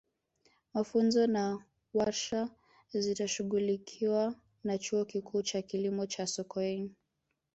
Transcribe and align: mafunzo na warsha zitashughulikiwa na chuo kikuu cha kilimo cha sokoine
mafunzo 0.73 1.21
na 1.27 1.59
warsha 1.93 2.49
zitashughulikiwa 2.93 4.35
na 4.63 4.77
chuo 4.77 5.05
kikuu 5.05 5.41
cha 5.43 5.61
kilimo 5.61 6.05
cha 6.05 6.27
sokoine 6.27 6.91